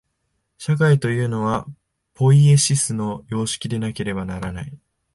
[0.57, 1.67] 社会というのは、
[2.15, 4.79] ポイエシスの様式でなければならない。